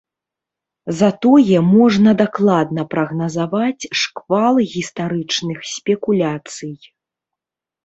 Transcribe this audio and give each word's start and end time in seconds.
Затое 1.01 1.57
можна 1.73 2.11
дакладна 2.21 2.85
прагназаваць 2.95 3.89
шквал 4.01 4.55
гістарычных 4.75 5.57
спекуляцый. 5.75 6.75